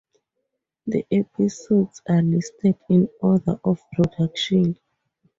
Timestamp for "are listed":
2.09-2.75